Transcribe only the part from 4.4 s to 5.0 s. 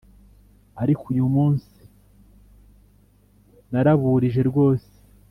rwose